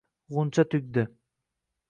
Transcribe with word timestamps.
g‘uncha 0.37 0.65
tugdi. 0.71 1.05